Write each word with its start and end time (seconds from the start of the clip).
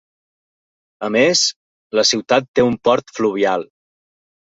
A 1.09 1.09
més, 1.17 1.45
la 2.01 2.07
ciutat 2.15 2.51
té 2.57 2.69
un 2.73 2.81
port 2.89 3.17
fluvial. 3.19 3.73